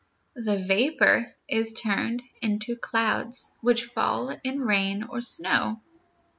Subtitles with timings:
[0.33, 5.79] The vapor is turned into clouds, which fall in rain or snow.